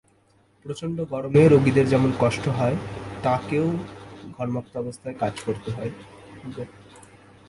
[0.65, 2.77] প্রচণ্ড গরমে রোগীদের যেমন কষ্ট হয়,
[3.23, 3.67] তাঁকেও
[4.37, 5.91] ঘর্মাক্ত অবস্থায় কাজ করতে হয়।